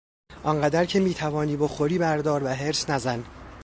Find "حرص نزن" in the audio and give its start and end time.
2.47-3.23